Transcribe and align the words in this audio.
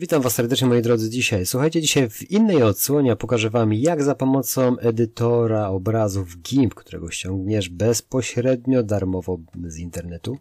Witam 0.00 0.22
Was 0.22 0.34
serdecznie 0.34 0.68
moi 0.68 0.82
drodzy 0.82 1.10
dzisiaj. 1.10 1.46
Słuchajcie, 1.46 1.80
dzisiaj 1.80 2.10
w 2.10 2.30
innej 2.30 2.62
odsłonie 2.62 3.16
pokażę 3.16 3.50
Wam 3.50 3.72
jak 3.72 4.02
za 4.02 4.14
pomocą 4.14 4.78
edytora 4.78 5.68
obrazów 5.68 6.42
GIMP, 6.42 6.74
którego 6.74 7.10
ściągniesz 7.10 7.68
bezpośrednio 7.68 8.82
darmowo 8.82 9.38
z 9.66 9.78
internetu, 9.78 10.38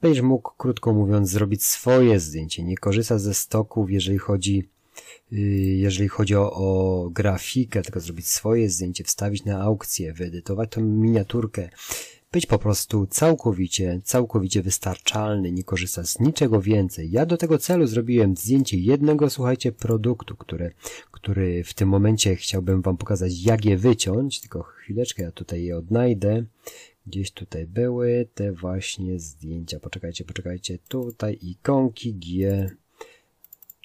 będziesz 0.00 0.22
mógł, 0.22 0.50
krótko 0.56 0.92
mówiąc, 0.92 1.28
zrobić 1.28 1.64
swoje 1.64 2.20
zdjęcie. 2.20 2.62
Nie 2.62 2.76
korzystać 2.76 3.20
ze 3.20 3.34
stoków, 3.34 3.90
jeżeli 3.90 4.18
chodzi 4.18 4.68
y, 5.32 5.36
jeżeli 5.76 6.08
chodzi 6.08 6.34
o, 6.34 6.52
o 6.52 7.08
grafikę, 7.10 7.82
tylko 7.82 8.00
zrobić 8.00 8.28
swoje 8.28 8.70
zdjęcie, 8.70 9.04
wstawić 9.04 9.44
na 9.44 9.60
aukcję, 9.60 10.12
wyedytować 10.12 10.70
tą 10.70 10.80
miniaturkę, 10.80 11.68
być 12.32 12.46
po 12.46 12.58
prostu 12.58 13.06
całkowicie, 13.06 14.00
całkowicie 14.04 14.62
wystarczalny, 14.62 15.52
nie 15.52 15.64
korzystać 15.64 16.08
z 16.08 16.20
niczego 16.20 16.62
więcej. 16.62 17.10
Ja 17.10 17.26
do 17.26 17.36
tego 17.36 17.58
celu 17.58 17.86
zrobiłem 17.86 18.36
zdjęcie 18.36 18.78
jednego, 18.78 19.30
słuchajcie, 19.30 19.72
produktu, 19.72 20.36
który, 20.36 20.72
który 21.10 21.64
w 21.64 21.74
tym 21.74 21.88
momencie 21.88 22.36
chciałbym 22.36 22.82
Wam 22.82 22.96
pokazać, 22.96 23.42
jak 23.42 23.64
je 23.64 23.76
wyciąć, 23.76 24.40
tylko 24.40 24.62
chwileczkę, 24.62 25.22
ja 25.22 25.32
tutaj 25.32 25.64
je 25.64 25.76
odnajdę. 25.76 26.44
Gdzieś 27.06 27.32
tutaj 27.32 27.66
były 27.66 28.28
te 28.34 28.52
właśnie 28.52 29.20
zdjęcia. 29.20 29.80
Poczekajcie, 29.80 30.24
poczekajcie. 30.24 30.78
Tutaj 30.88 31.38
ikonki 31.42 32.14
G, 32.14 32.70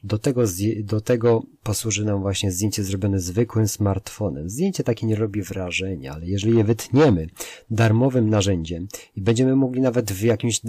do 0.06 0.20
tego, 0.20 0.44
do 0.84 1.02
tego 1.02 1.44
posłuży 1.64 2.06
nam 2.06 2.22
właśnie 2.22 2.52
zdjęcie 2.52 2.84
zrobione 2.84 3.20
zwykłym 3.20 3.68
smartfonem. 3.68 4.50
Zdjęcie 4.50 4.84
takie 4.84 5.08
nie 5.08 5.16
robi 5.16 5.42
wrażenia, 5.42 6.14
ale 6.14 6.26
jeżeli 6.26 6.58
je 6.58 6.64
wytniemy 6.64 7.28
darmowym 7.70 8.30
narzędziem 8.30 8.88
i 9.16 9.22
będziemy 9.22 9.56
mogli 9.56 9.82
nawet 9.82 10.12
w 10.12 10.22
jakimś 10.22 10.62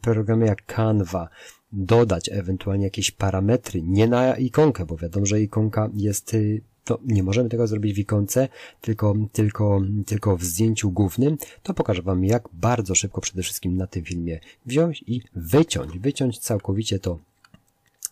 programie 0.00 0.46
jak 0.46 0.66
Canva 0.66 1.28
dodać 1.72 2.28
ewentualnie 2.32 2.84
jakieś 2.84 3.10
parametry, 3.10 3.82
nie 3.82 4.08
na 4.08 4.36
ikonkę, 4.36 4.86
bo 4.86 4.96
wiadomo, 4.96 5.26
że 5.26 5.40
ikonka 5.40 5.90
jest 5.94 6.34
y, 6.34 6.60
to 6.84 6.98
nie 7.06 7.22
możemy 7.22 7.48
tego 7.48 7.66
zrobić 7.66 7.94
w 7.94 7.98
ikonce, 7.98 8.48
tylko, 8.80 9.14
tylko, 9.32 9.80
tylko 10.06 10.36
w 10.36 10.44
zdjęciu 10.44 10.90
głównym, 10.90 11.36
to 11.62 11.74
pokażę 11.74 12.02
Wam, 12.02 12.24
jak 12.24 12.48
bardzo 12.52 12.94
szybko 12.94 13.20
przede 13.20 13.42
wszystkim 13.42 13.76
na 13.76 13.86
tym 13.86 14.04
filmie 14.04 14.40
wziąć 14.66 15.04
i 15.06 15.22
wyciąć, 15.36 15.98
wyciąć 15.98 16.38
całkowicie 16.38 16.98
to 16.98 17.18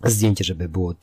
zdjęcie, 0.05 0.45
żeby 0.45 0.69
było 0.69 0.95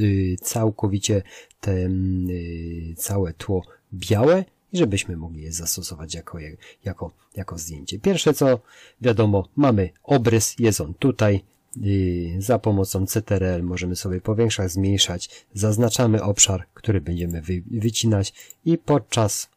y, 0.00 0.36
całkowicie 0.42 1.22
te 1.60 1.72
y, 1.72 2.94
całe 2.96 3.32
tło 3.32 3.62
białe 3.94 4.44
i 4.72 4.78
żebyśmy 4.78 5.16
mogli 5.16 5.42
je 5.42 5.52
zastosować 5.52 6.14
jako, 6.14 6.38
jako, 6.84 7.10
jako 7.36 7.58
zdjęcie. 7.58 7.98
Pierwsze 7.98 8.34
co 8.34 8.60
wiadomo, 9.00 9.48
mamy 9.56 9.90
obrys, 10.02 10.54
jest 10.58 10.80
on 10.80 10.94
tutaj, 10.94 11.40
y, 11.76 12.36
za 12.38 12.58
pomocą 12.58 13.06
CTRL 13.06 13.62
możemy 13.62 13.96
sobie 13.96 14.20
powiększać, 14.20 14.72
zmniejszać, 14.72 15.46
zaznaczamy 15.54 16.22
obszar, 16.22 16.66
który 16.74 17.00
będziemy 17.00 17.42
wycinać 17.70 18.32
i 18.64 18.78
podczas 18.78 19.52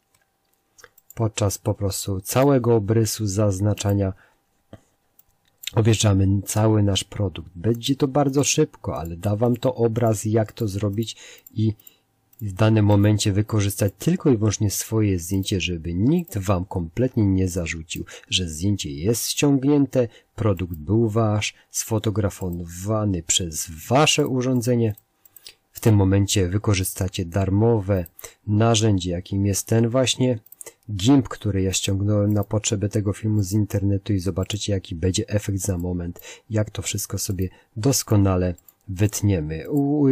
podczas 1.15 1.57
po 1.57 1.73
prostu 1.73 2.21
całego 2.21 2.75
obrysu 2.75 3.27
zaznaczania 3.27 4.13
objeżdżamy 5.75 6.41
cały 6.45 6.83
nasz 6.83 7.03
produkt. 7.03 7.51
Będzie 7.55 7.95
to 7.95 8.07
bardzo 8.07 8.43
szybko, 8.43 8.97
ale 8.97 9.17
da 9.17 9.35
Wam 9.35 9.55
to 9.55 9.75
obraz, 9.75 10.25
jak 10.25 10.51
to 10.51 10.67
zrobić 10.67 11.15
i 11.53 11.73
w 12.41 12.53
danym 12.53 12.85
momencie 12.85 13.31
wykorzystać 13.31 13.93
tylko 13.99 14.29
i 14.29 14.37
wyłącznie 14.37 14.71
swoje 14.71 15.19
zdjęcie, 15.19 15.61
żeby 15.61 15.93
nikt 15.93 16.37
Wam 16.37 16.65
kompletnie 16.65 17.25
nie 17.25 17.47
zarzucił, 17.47 18.05
że 18.29 18.49
zdjęcie 18.49 18.91
jest 18.91 19.29
ściągnięte, 19.29 20.07
produkt 20.35 20.77
był 20.77 21.09
Wasz, 21.09 21.53
sfotografowany 21.71 23.23
przez 23.23 23.71
Wasze 23.87 24.27
urządzenie. 24.27 24.95
W 25.71 25.79
tym 25.79 25.95
momencie 25.95 26.47
wykorzystacie 26.47 27.25
darmowe 27.25 28.05
narzędzie, 28.47 29.11
jakim 29.11 29.45
jest 29.45 29.67
ten 29.67 29.89
właśnie 29.89 30.39
GIMP, 30.91 31.29
który 31.29 31.61
ja 31.61 31.73
ściągnąłem 31.73 32.33
na 32.33 32.43
potrzeby 32.43 32.89
tego 32.89 33.13
filmu 33.13 33.43
z 33.43 33.51
internetu 33.51 34.13
i 34.13 34.19
zobaczycie 34.19 34.73
jaki 34.73 34.95
będzie 34.95 35.29
efekt 35.29 35.59
za 35.59 35.77
moment, 35.77 36.19
jak 36.49 36.69
to 36.69 36.81
wszystko 36.81 37.17
sobie 37.17 37.49
doskonale 37.77 38.55
wytniemy. 38.87 39.69
U, 39.69 40.07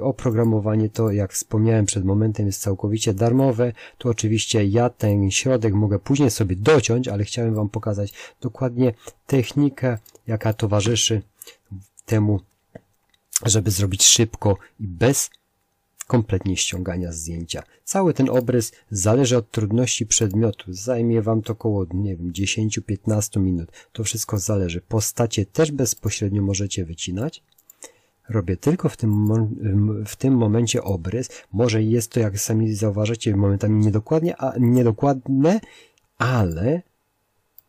oprogramowanie 0.00 0.90
to, 0.90 1.12
jak 1.12 1.32
wspomniałem 1.32 1.86
przed 1.86 2.04
momentem, 2.04 2.46
jest 2.46 2.60
całkowicie 2.60 3.14
darmowe. 3.14 3.72
Tu 3.98 4.08
oczywiście 4.08 4.64
ja 4.64 4.90
ten 4.90 5.30
środek 5.30 5.74
mogę 5.74 5.98
później 5.98 6.30
sobie 6.30 6.56
dociąć, 6.56 7.08
ale 7.08 7.24
chciałem 7.24 7.54
Wam 7.54 7.68
pokazać 7.68 8.12
dokładnie 8.40 8.94
technikę, 9.26 9.98
jaka 10.26 10.52
towarzyszy 10.52 11.22
temu, 12.06 12.40
żeby 13.46 13.70
zrobić 13.70 14.04
szybko 14.04 14.56
i 14.80 14.86
bez 14.86 15.30
kompletnie 16.12 16.56
ściągania 16.56 17.12
zdjęcia. 17.12 17.62
Cały 17.84 18.14
ten 18.14 18.30
obrys 18.30 18.72
zależy 18.90 19.36
od 19.36 19.50
trudności 19.50 20.06
przedmiotu. 20.06 20.72
Zajmie 20.72 21.22
Wam 21.22 21.42
to 21.42 21.52
około, 21.52 21.86
nie 21.94 22.16
wiem, 22.16 22.32
10-15 22.32 23.40
minut. 23.40 23.72
To 23.92 24.04
wszystko 24.04 24.38
zależy. 24.38 24.80
Postacie 24.80 25.46
też 25.46 25.72
bezpośrednio 25.72 26.42
możecie 26.42 26.84
wycinać. 26.84 27.42
Robię 28.28 28.56
tylko 28.56 28.88
w 28.88 28.96
tym, 28.96 29.28
w 30.06 30.16
tym 30.16 30.34
momencie 30.34 30.82
obrys. 30.82 31.28
Może 31.52 31.82
jest 31.82 32.12
to, 32.12 32.20
jak 32.20 32.38
sami 32.38 32.74
zauważycie, 32.74 33.36
momentami 33.36 33.84
niedokładnie, 33.84 34.36
a, 34.36 34.54
niedokładne, 34.58 35.60
ale 36.18 36.82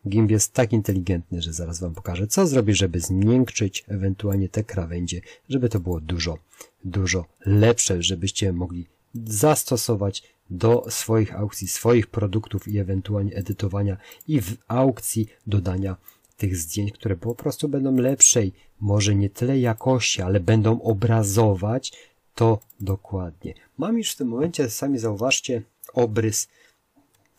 GIMP 0.07 0.31
jest 0.31 0.53
tak 0.53 0.73
inteligentny, 0.73 1.41
że 1.41 1.53
zaraz 1.53 1.79
Wam 1.79 1.93
pokażę, 1.93 2.27
co 2.27 2.47
zrobić, 2.47 2.77
żeby 2.77 2.99
zmiękczyć 2.99 3.85
ewentualnie 3.87 4.49
te 4.49 4.63
krawędzie, 4.63 5.21
żeby 5.49 5.69
to 5.69 5.79
było 5.79 5.99
dużo, 5.99 6.37
dużo 6.85 7.25
lepsze, 7.45 8.03
żebyście 8.03 8.53
mogli 8.53 8.85
zastosować 9.25 10.23
do 10.49 10.85
swoich 10.89 11.35
aukcji, 11.35 11.67
swoich 11.67 12.07
produktów 12.07 12.67
i 12.67 12.77
ewentualnie 12.77 13.35
edytowania 13.35 13.97
i 14.27 14.41
w 14.41 14.57
aukcji 14.67 15.27
dodania 15.47 15.95
tych 16.37 16.57
zdjęć, 16.57 16.91
które 16.91 17.15
po 17.15 17.35
prostu 17.35 17.69
będą 17.69 17.95
lepszej, 17.95 18.53
może 18.79 19.15
nie 19.15 19.29
tyle 19.29 19.59
jakości, 19.59 20.21
ale 20.21 20.39
będą 20.39 20.81
obrazować 20.81 21.93
to 22.35 22.59
dokładnie. 22.79 23.53
Mam 23.77 23.97
już 23.97 24.11
w 24.11 24.15
tym 24.15 24.27
momencie, 24.27 24.69
sami 24.69 24.99
zauważcie, 24.99 25.61
obrys 25.93 26.47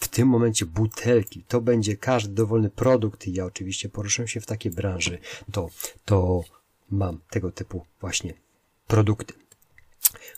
w 0.04 0.08
tym 0.08 0.28
momencie 0.28 0.66
butelki, 0.66 1.44
to 1.48 1.60
będzie 1.60 1.96
każdy 1.96 2.34
dowolny 2.34 2.70
produkt 2.70 3.26
i 3.26 3.32
ja 3.32 3.44
oczywiście 3.44 3.88
poruszę 3.88 4.28
się 4.28 4.40
w 4.40 4.46
takiej 4.46 4.72
branży, 4.72 5.18
to, 5.52 5.68
to 6.04 6.42
mam 6.90 7.20
tego 7.30 7.52
typu 7.52 7.86
właśnie 8.00 8.34
produkty. 8.86 9.34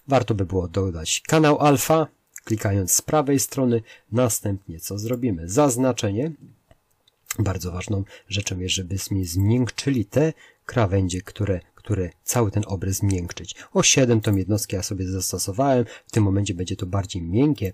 Warto 0.08 0.34
by 0.34 0.44
było 0.44 0.68
dodać 0.68 1.22
kanał 1.26 1.58
alfa, 1.58 2.06
klikając 2.44 2.92
z 2.92 3.02
prawej 3.02 3.40
strony, 3.40 3.82
następnie 4.12 4.80
co 4.80 4.98
zrobimy? 4.98 5.48
Zaznaczenie. 5.48 6.32
Bardzo 7.38 7.72
ważną 7.72 8.04
rzeczą 8.28 8.58
jest, 8.58 8.74
żebyśmy 8.74 9.24
zmiękczyli 9.24 10.04
te 10.04 10.32
krawędzie, 10.66 11.22
które, 11.22 11.60
które 11.74 12.10
cały 12.24 12.50
ten 12.50 12.62
obrys 12.66 12.96
zmiękczyć. 12.96 13.54
O 13.72 13.82
7 13.82 14.20
tą 14.20 14.36
jednostkę 14.36 14.76
ja 14.76 14.82
sobie 14.82 15.08
zastosowałem, 15.08 15.84
w 16.06 16.10
tym 16.10 16.24
momencie 16.24 16.54
będzie 16.54 16.76
to 16.76 16.86
bardziej 16.86 17.22
miękkie. 17.22 17.72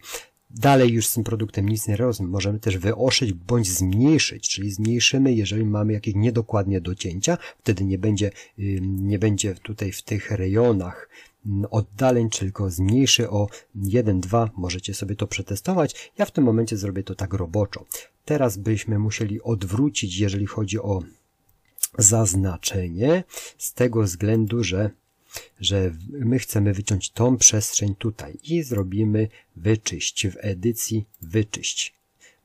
Dalej 0.55 0.93
już 0.93 1.07
z 1.07 1.15
tym 1.15 1.25
produktem 1.25 1.69
nic 1.69 1.89
nie 1.89 1.97
robimy. 1.97 2.29
Możemy 2.29 2.59
też 2.59 2.79
wyoszyć 2.79 3.33
bądź 3.33 3.71
zmniejszyć, 3.71 4.49
czyli 4.49 4.71
zmniejszymy, 4.71 5.33
jeżeli 5.33 5.65
mamy 5.65 5.93
jakieś 5.93 6.15
niedokładnie 6.15 6.81
docięcia, 6.81 7.39
wtedy 7.59 7.85
nie 7.85 7.99
będzie, 7.99 8.31
nie 8.81 9.19
będzie 9.19 9.55
tutaj 9.55 9.93
w 9.93 10.03
tych 10.03 10.31
rejonach 10.31 11.09
oddaleń, 11.71 12.31
tylko 12.31 12.71
zmniejszy 12.71 13.31
o 13.31 13.49
1-2. 13.77 14.49
Możecie 14.57 14.95
sobie 14.95 15.17
to 15.17 15.27
przetestować. 15.27 16.13
Ja 16.19 16.25
w 16.25 16.31
tym 16.31 16.45
momencie 16.45 16.77
zrobię 16.77 17.03
to 17.03 17.15
tak 17.15 17.35
roboczo. 17.35 17.85
Teraz 18.25 18.57
byśmy 18.57 18.99
musieli 18.99 19.43
odwrócić, 19.43 20.19
jeżeli 20.19 20.47
chodzi 20.47 20.79
o 20.79 21.03
zaznaczenie, 21.99 23.25
z 23.59 23.75
tego 23.75 24.03
względu, 24.03 24.65
że 24.65 24.91
że 25.61 25.95
my 26.09 26.39
chcemy 26.39 26.73
wyciąć 26.73 27.11
tą 27.11 27.37
przestrzeń 27.37 27.95
tutaj 27.95 28.39
i 28.45 28.63
zrobimy 28.63 29.29
wyczyść 29.57 30.27
w 30.27 30.37
edycji 30.41 31.07
wyczyść. 31.23 31.95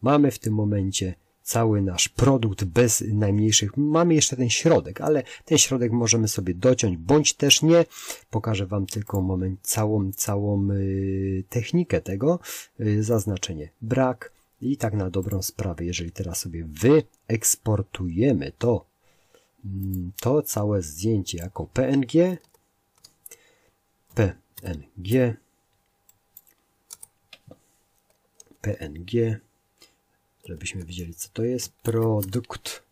Mamy 0.01 0.31
w 0.31 0.39
tym 0.39 0.54
momencie 0.54 1.16
cały 1.48 1.81
nasz 1.81 2.10
produkt 2.10 2.63
bez 2.63 3.04
najmniejszych. 3.13 3.78
Mamy 3.78 4.13
jeszcze 4.16 4.36
ten 4.36 4.50
środek, 4.50 5.01
ale 5.01 5.24
ten 5.45 5.57
środek 5.57 5.92
możemy 5.92 6.28
sobie 6.28 6.54
dociąć, 6.54 6.98
bądź 6.98 7.34
też 7.34 7.62
nie. 7.62 7.86
Pokażę 8.30 8.66
Wam 8.66 8.86
tylko 8.86 9.22
moment 9.22 9.60
całą, 9.62 10.12
całą 10.12 10.72
y, 10.72 11.44
technikę 11.50 12.01
tego. 12.01 12.39
Y, 12.80 13.04
zaznaczenie 13.04 13.69
brak 13.81 14.31
i 14.62 14.78
tak 14.78 14.94
na 14.94 15.10
dobrą 15.10 15.42
sprawę, 15.42 15.86
jeżeli 15.86 16.12
teraz 16.12 16.39
sobie 16.39 16.66
wyeksportujemy 16.66 18.51
to, 18.57 18.86
mm, 19.66 20.12
to 20.22 20.42
całe 20.42 20.81
zdjęcie 20.81 21.38
jako 21.38 21.66
PNG, 21.66 22.38
PNG, 24.62 25.36
PNG, 28.62 29.39
żebyśmy 30.45 30.86
wiedzieli 30.86 31.15
co 31.15 31.30
to 31.33 31.44
jest, 31.44 31.71
produkt, 31.74 32.83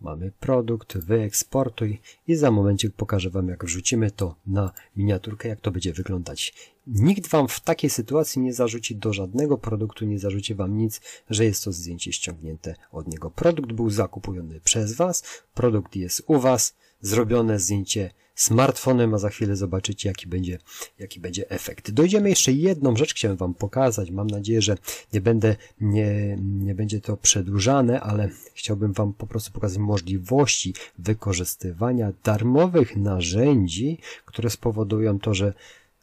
mamy 0.00 0.32
produkt, 0.40 0.98
wyeksportuj 0.98 2.00
i 2.28 2.36
za 2.36 2.50
momencik 2.50 2.94
pokażę 2.94 3.30
Wam, 3.30 3.48
jak 3.48 3.64
wrzucimy 3.64 4.10
to 4.10 4.34
na 4.46 4.72
miniaturkę, 4.96 5.48
jak 5.48 5.60
to 5.60 5.70
będzie 5.70 5.92
wyglądać. 5.92 6.54
Nikt 6.86 7.28
Wam 7.28 7.48
w 7.48 7.60
takiej 7.60 7.90
sytuacji 7.90 8.42
nie 8.42 8.52
zarzuci 8.52 8.96
do 8.96 9.12
żadnego 9.12 9.58
produktu, 9.58 10.04
nie 10.04 10.18
zarzuci 10.18 10.54
Wam 10.54 10.76
nic, 10.76 11.00
że 11.30 11.44
jest 11.44 11.64
to 11.64 11.72
zdjęcie 11.72 12.12
ściągnięte 12.12 12.74
od 12.92 13.08
niego. 13.08 13.30
Produkt 13.30 13.72
był 13.72 13.90
zakupiony 13.90 14.60
przez 14.60 14.92
Was, 14.92 15.22
produkt 15.54 15.96
jest 15.96 16.22
u 16.26 16.40
Was, 16.40 16.74
zrobione 17.00 17.58
zdjęcie 17.58 18.10
smartfonem, 18.38 19.14
a 19.14 19.18
za 19.18 19.28
chwilę 19.28 19.56
zobaczycie, 19.56 20.08
jaki 20.08 20.26
będzie, 20.26 20.58
jaki 20.98 21.20
będzie 21.20 21.50
efekt. 21.50 21.90
Dojdziemy 21.90 22.28
jeszcze 22.28 22.52
jedną 22.52 22.96
rzecz, 22.96 23.14
chciałem 23.14 23.36
Wam 23.36 23.54
pokazać. 23.54 24.10
Mam 24.10 24.26
nadzieję, 24.26 24.62
że 24.62 24.76
nie 25.12 25.20
będę, 25.20 25.56
nie, 25.80 26.36
nie 26.40 26.74
będzie 26.74 27.00
to 27.00 27.16
przedłużane, 27.16 28.00
ale 28.00 28.28
chciałbym 28.54 28.92
Wam 28.92 29.12
po 29.12 29.26
prostu 29.26 29.52
pokazać 29.52 29.78
możliwości 29.78 30.74
wykorzystywania 30.98 32.12
darmowych 32.24 32.96
narzędzi, 32.96 33.98
które 34.24 34.50
spowodują 34.50 35.18
to, 35.18 35.34
że 35.34 35.52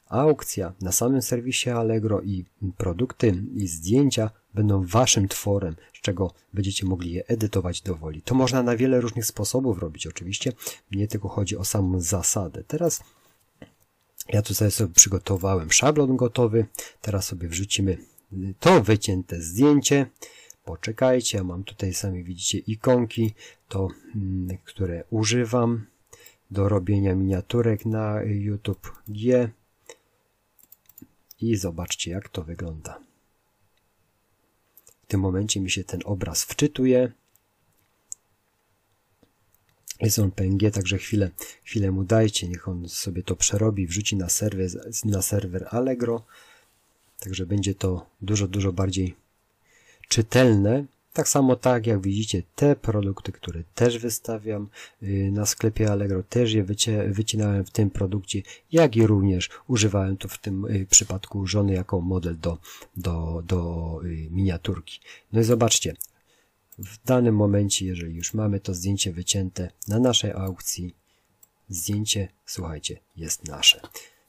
aukcja 0.10 0.74
na 0.82 0.92
samym 0.92 1.22
serwisie 1.22 1.70
Allegro 1.70 2.22
i 2.22 2.46
produkty 2.78 3.44
i 3.56 3.68
zdjęcia 3.68 4.30
będą 4.56 4.86
waszym 4.86 5.28
tworem, 5.28 5.76
z 5.94 6.02
czego 6.02 6.34
będziecie 6.54 6.86
mogli 6.86 7.12
je 7.12 7.28
edytować 7.28 7.82
do 7.82 7.96
woli. 7.96 8.22
To 8.22 8.36
można 8.36 8.64
na 8.64 8.78
wiele 8.78 9.02
różnych 9.02 9.26
sposobów 9.26 9.80
robić, 9.80 10.08
oczywiście. 10.08 10.52
Nie 10.92 11.08
tylko 11.08 11.30
chodzi 11.30 11.58
o 11.58 11.66
samą 11.66 12.00
zasadę. 12.00 12.64
Teraz 12.64 13.04
ja 14.30 14.42
tutaj 14.42 14.72
sobie 14.72 14.94
przygotowałem 14.94 15.72
szablon 15.72 16.16
gotowy. 16.16 16.66
Teraz 17.02 17.26
sobie 17.26 17.48
wrzucimy 17.48 17.98
to 18.60 18.84
wycięte 18.84 19.42
zdjęcie. 19.42 20.06
Poczekajcie, 20.66 21.38
ja 21.38 21.44
mam 21.44 21.64
tutaj 21.64 21.94
sami 21.94 22.24
widzicie 22.24 22.58
ikonki, 22.58 23.34
to 23.68 23.88
mm, 24.16 24.58
które 24.64 25.04
używam 25.10 25.86
do 26.52 26.70
robienia 26.70 27.16
miniaturek 27.16 27.86
na 27.86 28.22
YouTube 28.24 28.92
G. 29.08 29.50
I 31.42 31.56
zobaczcie 31.56 32.12
jak 32.12 32.30
to 32.30 32.44
wygląda. 32.44 33.00
W 35.06 35.08
tym 35.08 35.20
momencie 35.20 35.60
mi 35.60 35.72
się 35.72 35.84
ten 35.84 36.02
obraz 36.06 36.44
wczytuje. 36.44 37.12
Jest 40.02 40.20
on 40.20 40.32
PNG, 40.32 40.72
także 40.72 40.98
chwilę, 40.98 41.32
chwilę 41.64 41.92
mu 41.92 42.04
dajcie, 42.04 42.48
niech 42.48 42.68
on 42.68 42.90
sobie 42.90 43.24
to 43.24 43.36
przerobi, 43.36 43.88
wrzuci 43.88 44.16
na 44.16 44.30
serwer, 44.30 44.70
na 45.06 45.22
serwer 45.22 45.68
Allegro. 45.72 46.26
Także 47.20 47.46
będzie 47.46 47.76
to 47.76 48.10
dużo, 48.22 48.48
dużo 48.48 48.74
bardziej 48.74 49.16
czytelne 50.08 50.86
tak 51.16 51.30
samo 51.30 51.56
tak, 51.56 51.88
jak 51.88 52.02
widzicie, 52.02 52.44
te 52.56 52.76
produkty, 52.76 53.32
które 53.32 53.64
też 53.76 53.98
wystawiam 54.00 54.70
y, 55.04 55.32
na 55.34 55.46
sklepie 55.46 55.92
Allegro, 55.92 56.24
też 56.24 56.54
je 56.54 56.64
wycinałem 57.08 57.66
w 57.66 57.72
tym 57.72 57.90
produkcie, 57.90 58.42
jak 58.72 58.96
i 58.96 59.08
również 59.08 59.50
używałem 59.68 60.18
to 60.18 60.28
w 60.28 60.38
tym 60.38 60.66
y, 60.66 60.88
przypadku 60.90 61.48
żony 61.48 61.74
jako 61.74 62.02
model 62.02 62.40
do, 62.40 62.58
do, 62.98 63.44
do 63.48 64.00
y, 64.04 64.28
miniaturki. 64.32 65.00
No 65.34 65.42
i 65.42 65.44
zobaczcie, 65.44 65.96
w 66.78 67.06
danym 67.06 67.36
momencie, 67.36 67.86
jeżeli 67.86 68.16
już 68.16 68.34
mamy 68.34 68.60
to 68.60 68.74
zdjęcie 68.74 69.12
wycięte 69.12 69.72
na 69.88 70.00
naszej 70.00 70.32
aukcji, 70.32 70.96
zdjęcie, 71.70 72.28
słuchajcie, 72.46 73.00
jest 73.16 73.48
nasze. 73.48 73.82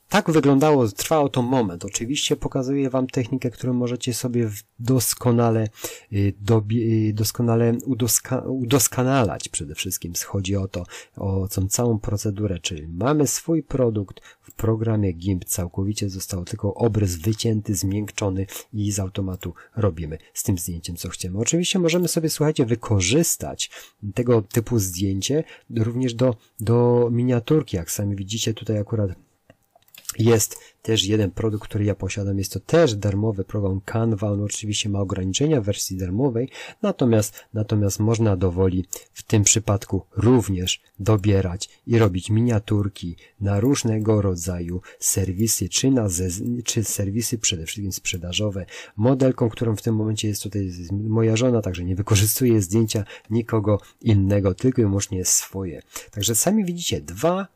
Tak 0.09 0.31
wyglądało, 0.31 0.89
trwało 0.89 1.29
to 1.29 1.43
moment. 1.43 1.85
Oczywiście 1.85 2.37
pokazuję 2.37 2.91
Wam 2.91 3.07
technikę, 3.07 3.51
którą 3.51 3.73
możecie 3.73 4.15
sobie 4.15 4.51
doskonale, 4.79 5.69
y, 6.13 6.35
y, 6.73 7.13
doskonale 7.15 7.79
udoska, 7.85 8.39
udoskonalać 8.39 9.49
przede 9.49 9.75
wszystkim. 9.75 10.13
Chodzi 10.27 10.57
o 10.57 10.69
to, 10.69 10.85
o 11.17 11.49
tą 11.49 11.69
całą 11.69 11.99
procedurę, 11.99 12.59
czyli 12.59 12.89
mamy 12.89 13.27
swój 13.27 13.63
produkt 13.63 14.21
w 14.43 14.53
programie 14.53 15.13
GIMP, 15.13 15.45
całkowicie 15.45 16.11
został 16.11 16.45
tylko 16.45 16.75
obrys 16.75 17.17
wycięty, 17.17 17.75
zmiękczony 17.75 18.47
i 18.73 18.93
z 18.93 18.99
automatu 18.99 19.55
robimy 19.77 20.19
z 20.35 20.43
tym 20.43 20.59
zdjęciem, 20.59 20.97
co 20.97 21.09
chcemy. 21.09 21.39
Oczywiście 21.39 21.79
możemy 21.79 22.09
sobie, 22.09 22.31
słuchajcie, 22.31 22.67
wykorzystać 22.67 23.71
tego 24.15 24.43
typu 24.43 24.79
zdjęcie 24.79 25.45
również 25.77 26.15
do, 26.15 26.37
do 26.61 27.09
miniaturki, 27.13 27.77
jak 27.77 27.91
sami 27.91 28.17
widzicie 28.17 28.55
tutaj 28.55 28.79
akurat 28.79 29.26
jest 30.19 30.59
też 30.83 31.05
jeden 31.05 31.31
produkt, 31.31 31.65
który 31.65 31.85
ja 31.85 31.95
posiadam. 31.95 32.39
Jest 32.39 32.53
to 32.53 32.61
też 32.61 32.95
darmowy 32.95 33.45
program 33.45 33.81
Canva. 33.81 34.31
On 34.31 34.43
oczywiście 34.43 34.89
ma 34.89 35.01
ograniczenia 35.01 35.61
w 35.61 35.65
wersji 35.65 35.97
darmowej, 35.97 36.49
natomiast, 36.83 37.35
natomiast 37.55 38.01
można 38.01 38.37
dowoli 38.37 38.85
w 39.13 39.23
tym 39.23 39.43
przypadku 39.43 40.03
również 40.17 40.81
dobierać 40.99 41.69
i 41.87 41.99
robić 41.99 42.31
miniaturki 42.31 43.17
na 43.41 43.61
różnego 43.61 44.23
rodzaju 44.23 44.81
serwisy, 44.99 45.69
czy, 45.69 45.91
na 45.91 46.09
ze, 46.09 46.29
czy 46.65 46.85
serwisy 46.85 47.39
przede 47.39 47.67
wszystkim 47.67 47.93
sprzedażowe. 47.93 48.67
Modelką, 48.97 49.49
którą 49.49 49.77
w 49.77 49.83
tym 49.83 49.95
momencie 49.95 50.29
jest 50.29 50.43
tutaj 50.43 50.73
moja 50.93 51.37
żona, 51.37 51.63
także 51.63 51.85
nie 51.85 51.97
wykorzystuje 51.97 52.63
zdjęcia 52.63 53.05
nikogo 53.31 53.81
innego, 54.01 54.55
tylko 54.55 54.83
i 54.83 54.85
wyłącznie 54.85 55.25
swoje. 55.25 55.83
Także 56.11 56.35
sami 56.35 56.65
widzicie, 56.65 57.01
dwa 57.01 57.56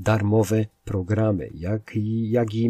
darmowe 0.00 0.66
programy, 0.84 1.50
jak 1.54 1.96
i, 1.96 2.30
jak 2.30 2.54
i 2.54 2.68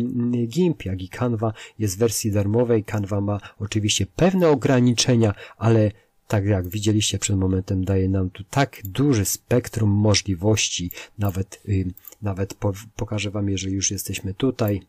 GIMP, 0.49 0.85
jak 0.85 1.03
i 1.03 1.09
Canva 1.09 1.53
jest 1.79 1.97
w 1.97 1.99
wersji 1.99 2.33
darmowej. 2.33 2.85
Canva 2.85 3.21
ma 3.21 3.41
oczywiście 3.59 4.07
pewne 4.07 4.49
ograniczenia, 4.49 5.35
ale 5.57 5.91
tak 6.29 6.45
jak 6.45 6.69
widzieliście 6.69 7.19
przed 7.19 7.37
momentem, 7.37 7.85
daje 7.85 8.09
nam 8.09 8.31
tu 8.31 8.45
tak 8.45 8.81
duży 8.85 9.25
spektrum 9.25 9.91
możliwości. 9.91 10.91
Nawet, 11.19 11.61
y, 11.69 11.87
nawet 12.23 12.55
po, 12.55 12.73
pokażę 12.97 13.31
Wam, 13.31 13.49
jeżeli 13.49 13.75
już 13.75 13.91
jesteśmy 13.91 14.35
tutaj, 14.35 14.83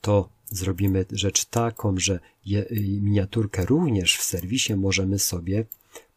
to 0.00 0.28
zrobimy 0.50 1.06
rzecz 1.12 1.44
taką, 1.44 1.98
że 1.98 2.20
je, 2.46 2.70
y, 2.70 3.00
miniaturkę 3.02 3.66
również 3.66 4.16
w 4.16 4.22
serwisie 4.22 4.74
możemy 4.74 5.18
sobie 5.18 5.64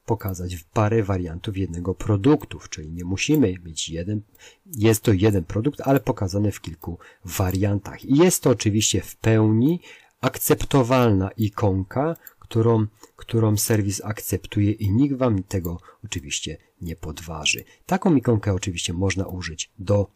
pokazać 0.10 0.56
w 0.56 0.64
parę 0.64 1.04
wariantów 1.04 1.58
jednego 1.58 1.96
produktu, 1.96 2.60
czyli 2.70 2.92
nie 2.92 3.06
musimy 3.06 3.56
mieć 3.66 3.90
jeden, 3.90 4.22
jest 4.66 5.04
to 5.04 5.14
jeden 5.14 5.44
produkt, 5.44 5.82
ale 5.82 6.00
pokazany 6.00 6.52
w 6.52 6.62
kilku 6.62 6.98
wariantach. 7.26 8.06
I 8.06 8.18
jest 8.18 8.44
to 8.44 8.50
oczywiście 8.50 9.02
w 9.02 9.16
pełni 9.16 9.80
akceptowalna 10.22 11.30
ikonka, 11.32 12.16
którą, 12.40 12.88
którą 13.16 13.58
serwis 13.58 14.02
akceptuje 14.06 14.72
i 14.72 14.92
nikt 14.92 15.16
Wam 15.16 15.44
tego 15.44 15.80
oczywiście 16.06 16.58
nie 16.82 16.96
podważy. 16.96 17.64
Taką 17.86 18.16
ikonkę 18.16 18.54
oczywiście 18.54 18.94
można 18.94 19.26
użyć 19.28 19.72
do 19.80 20.08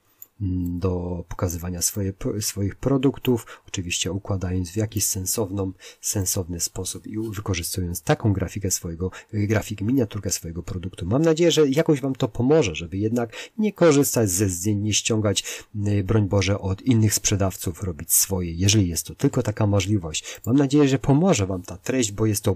do 0.80 1.24
pokazywania 1.30 1.82
swoje, 1.82 2.14
swoich 2.40 2.75
produktów, 2.75 3.46
oczywiście 3.68 4.12
układając 4.12 4.72
w 4.72 4.75
jakiś 4.75 5.06
sensowną, 5.06 5.72
sensowny 6.02 6.60
sposób 6.60 7.08
i 7.08 7.18
wykorzystując 7.30 8.02
taką 8.02 8.34
grafikę 8.34 8.72
swojego, 8.72 9.12
grafikę, 9.34 9.86
miniaturkę 9.86 10.30
swojego 10.30 10.63
produktu. 10.63 11.06
Mam 11.06 11.22
nadzieję, 11.22 11.52
że 11.52 11.70
jakoś 11.70 12.02
Wam 12.02 12.16
to 12.16 12.28
pomoże, 12.28 12.75
żeby 12.75 12.98
jednak 12.98 13.34
nie 13.58 13.74
korzystać 13.74 14.30
ze 14.30 14.50
zdjęć, 14.50 14.84
nie 14.84 14.94
ściągać, 14.94 15.66
y, 15.88 16.04
broń 16.04 16.28
Boże, 16.28 16.60
od 16.60 16.82
innych 16.82 17.13
sprzedawców, 17.13 17.84
robić 17.84 18.13
swoje, 18.13 18.52
jeżeli 18.52 18.88
jest 18.88 19.06
to 19.06 19.16
tylko 19.16 19.44
taka 19.44 19.68
możliwość. 19.68 20.40
Mam 20.46 20.56
nadzieję, 20.56 20.88
że 20.88 21.00
pomoże 21.00 21.46
Wam 21.46 21.62
ta 21.62 21.78
treść, 21.78 22.12
bo 22.12 22.25
jest 22.25 22.44
to 22.44 22.56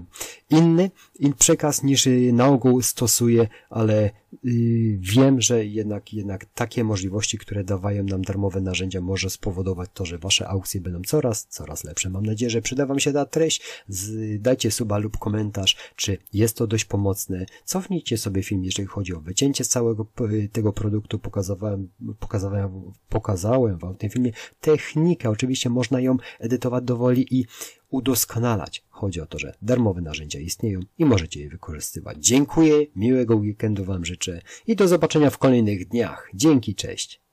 inny, 0.50 0.90
inny 1.18 1.34
przekaz 1.34 1.82
niż 1.82 2.06
y, 2.06 2.30
na 2.32 2.46
ogół 2.46 2.82
stosuję, 2.82 3.48
ale 3.70 4.10
Y, 4.27 4.27
wiem, 4.98 5.40
że 5.40 5.64
jednak, 5.64 6.12
jednak 6.12 6.44
takie 6.44 6.84
możliwości, 6.84 7.38
które 7.38 7.64
dawają 7.64 8.04
nam 8.04 8.22
darmowe 8.22 8.60
narzędzia, 8.60 9.00
może 9.00 9.30
spowodować 9.30 9.90
to, 9.94 10.04
że 10.04 10.18
wasze 10.18 10.48
aukcje 10.48 10.80
będą 10.80 11.02
coraz, 11.02 11.46
coraz 11.46 11.84
lepsze. 11.84 12.10
Mam 12.10 12.26
nadzieję, 12.26 12.50
że 12.50 12.62
przyda 12.62 12.86
wam 12.86 13.00
się 13.00 13.12
ta 13.12 13.26
treść. 13.26 13.62
Dajcie 14.38 14.70
suba 14.70 14.98
lub 14.98 15.18
komentarz, 15.18 15.76
czy 15.96 16.18
jest 16.32 16.56
to 16.56 16.66
dość 16.66 16.84
pomocne. 16.84 17.46
Cofnijcie 17.64 18.18
sobie 18.18 18.42
film, 18.42 18.64
jeżeli 18.64 18.88
chodzi 18.88 19.14
o 19.14 19.20
wycięcie 19.20 19.64
całego 19.64 20.06
tego 20.52 20.72
produktu. 20.72 21.18
Pokazałem, 21.18 21.88
pokazałem, 22.18 22.82
pokazałem 23.08 23.78
wam 23.78 23.94
w 23.94 23.98
tym 23.98 24.10
filmie 24.10 24.32
technikę. 24.60 25.30
Oczywiście 25.30 25.70
można 25.70 26.00
ją 26.00 26.16
edytować 26.38 26.84
dowoli 26.84 27.38
i 27.38 27.46
udoskonalać. 27.90 28.84
Chodzi 28.98 29.20
o 29.20 29.26
to, 29.26 29.38
że 29.38 29.54
darmowe 29.62 30.00
narzędzia 30.00 30.40
istnieją 30.40 30.80
i 30.98 31.04
możecie 31.04 31.40
je 31.40 31.48
wykorzystywać. 31.48 32.16
Dziękuję, 32.20 32.86
miłego 32.96 33.36
weekendu 33.36 33.84
Wam 33.84 34.04
życzę 34.04 34.40
i 34.66 34.76
do 34.76 34.88
zobaczenia 34.88 35.30
w 35.30 35.38
kolejnych 35.38 35.88
dniach. 35.88 36.30
Dzięki, 36.34 36.74
cześć. 36.74 37.27